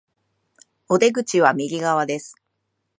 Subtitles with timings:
[0.89, 2.33] お出口は右側です